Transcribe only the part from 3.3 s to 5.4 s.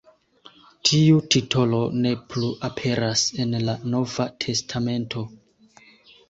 en la Nova Testamento.